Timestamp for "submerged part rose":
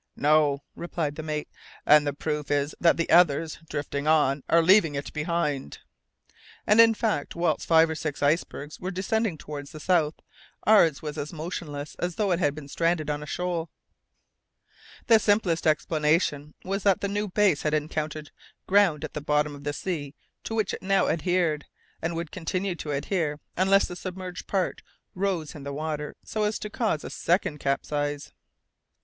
23.95-25.53